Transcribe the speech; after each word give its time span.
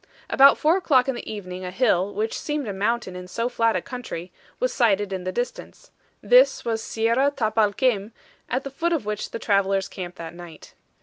About 0.31 0.57
four 0.57 0.77
o'clock 0.77 1.07
in 1.07 1.13
the 1.13 1.31
evening 1.31 1.63
a 1.63 1.69
hill, 1.69 2.11
which 2.11 2.35
seemed 2.35 2.67
a 2.67 2.73
mountain 2.73 3.15
in 3.15 3.27
so 3.27 3.47
flat 3.47 3.75
a 3.75 3.83
country, 3.83 4.31
was 4.59 4.73
sighted 4.73 5.13
in 5.13 5.25
the 5.25 5.31
distance. 5.31 5.91
This 6.23 6.65
was 6.65 6.81
Sierra 6.81 7.29
Tapalquem, 7.29 8.11
at 8.49 8.63
the 8.63 8.71
foot 8.71 8.93
of 8.93 9.05
which 9.05 9.29
the 9.29 9.37
travelers 9.37 9.87
camped 9.87 10.17
that 10.17 10.33
night. 10.33 10.73